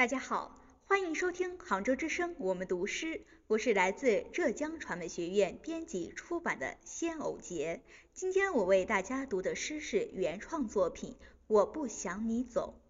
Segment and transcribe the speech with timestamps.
[0.00, 0.56] 大家好，
[0.86, 3.20] 欢迎收听杭州之声，我们读诗。
[3.48, 7.82] 我是来自浙江传媒学院编辑出版的仙藕杰。
[8.14, 11.12] 今天我为大家读的诗是原创作品
[11.48, 12.80] 《我不想你走》。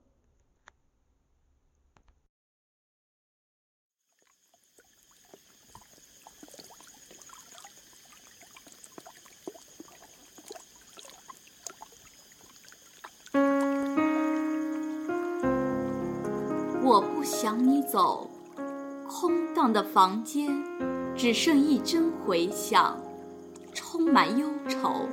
[16.83, 18.31] 我不想你走，
[19.07, 20.49] 空荡的房间
[21.15, 22.99] 只剩一帧回响，
[23.75, 25.07] 充满忧愁。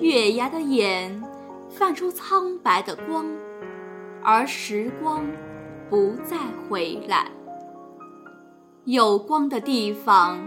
[0.00, 1.22] 月牙的眼
[1.70, 3.24] 泛出苍白的光，
[4.20, 5.24] 而时光
[5.88, 6.36] 不再
[6.68, 7.30] 回来。
[8.84, 10.40] 有光的地方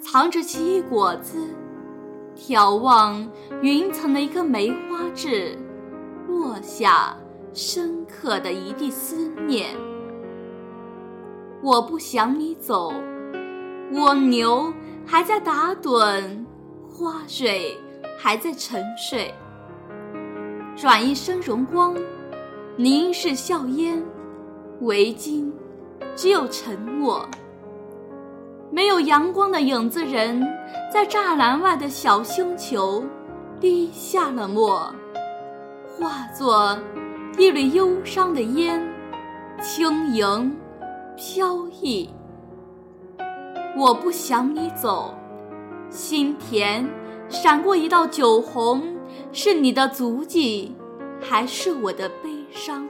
[0.00, 1.38] 藏着奇异果子，
[2.36, 3.28] 眺望
[3.62, 5.58] 云层的一颗梅花痣
[6.28, 7.16] 落下。
[7.56, 9.76] 深刻的一地思念，
[11.62, 12.90] 我不想你走，
[13.92, 14.72] 蜗牛
[15.04, 16.42] 还在打盹，
[16.88, 17.76] 花蕊
[18.18, 19.32] 还在沉睡。
[20.74, 21.94] 转一身荣光，
[22.76, 24.02] 凝视笑烟，
[24.80, 25.52] 围巾
[26.16, 27.28] 只有沉默。
[28.70, 30.42] 没有阳光的影子人，
[30.90, 33.04] 在栅栏外的小星球，
[33.60, 34.90] 滴下了墨，
[35.98, 36.78] 化作。
[37.36, 38.80] 一缕忧伤的烟，
[39.60, 40.56] 轻盈
[41.16, 42.08] 飘逸。
[43.76, 45.12] 我不想你走，
[45.90, 46.88] 心田
[47.28, 48.82] 闪过一道酒红，
[49.32, 50.72] 是你的足迹，
[51.20, 52.88] 还是我的悲伤？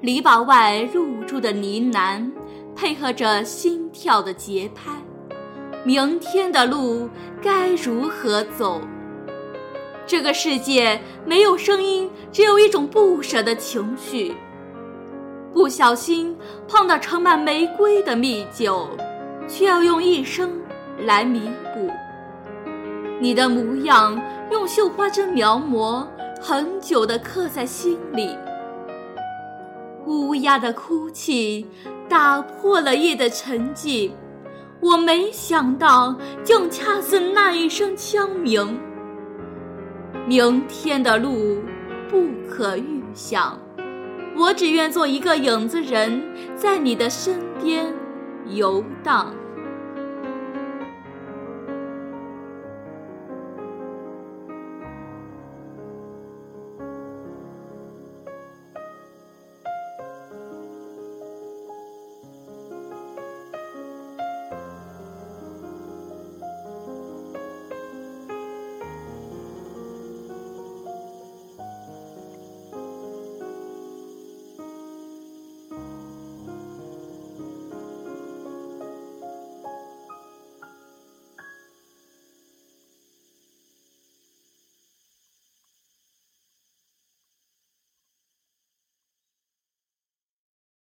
[0.00, 2.32] 篱笆外入住的呢喃，
[2.74, 4.90] 配合着心跳的节拍。
[5.84, 7.06] 明天的路
[7.42, 8.80] 该如何走？
[10.06, 14.34] 这个世界没有声音，只有一种不舍的情绪。
[15.52, 16.36] 不小心
[16.68, 18.88] 碰到盛满玫瑰的蜜酒，
[19.48, 20.52] 却要用一生
[21.06, 21.90] 来弥补。
[23.20, 24.20] 你的模样
[24.50, 26.06] 用绣花针描摹，
[26.40, 28.36] 很久的刻在心里。
[30.06, 31.66] 乌鸦的哭泣
[32.08, 34.10] 打破了夜的沉寂，
[34.80, 38.78] 我没想到，竟恰似那一声枪鸣。
[40.26, 41.62] 明天的路
[42.08, 43.58] 不可预想，
[44.34, 46.22] 我只愿做一个影子人，
[46.56, 47.92] 在你的身边
[48.48, 49.34] 游荡。